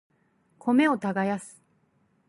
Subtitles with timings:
[0.57, 1.61] 米を耕す